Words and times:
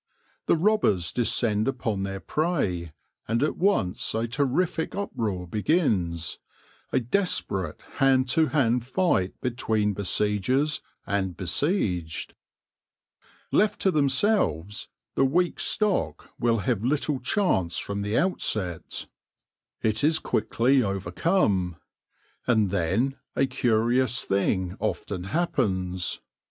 The 0.47 0.55
robbers 0.57 1.11
descend 1.11 1.67
upon 1.67 2.01
their 2.01 2.19
prey, 2.19 2.91
and 3.27 3.43
at 3.43 3.55
once 3.55 4.15
a 4.15 4.27
terrific 4.27 4.95
uproar 4.95 5.45
begins, 5.45 6.39
a 6.91 6.99
desperate 6.99 7.83
hand 7.97 8.27
to 8.29 8.47
hand 8.47 8.83
fight 8.83 9.39
between 9.41 9.93
besiegers 9.93 10.81
and 11.05 11.37
besieged. 11.37 12.33
Left 13.51 13.79
to 13.81 13.91
themselves, 13.91 14.87
the 15.13 15.23
weak 15.23 15.59
stock 15.59 16.31
will 16.39 16.57
have 16.65 16.83
little 16.83 17.19
chance 17.19 17.77
from 17.77 18.01
the 18.01 18.17
outset. 18.17 19.05
It 19.83 20.03
is 20.03 20.17
quickly 20.17 20.81
overcome. 20.81 21.75
And 22.47 22.71
then 22.71 23.17
a 23.35 23.45
curious 23.45 24.21
thing 24.21 24.77
often 24.79 25.25
happens. 25.25 26.21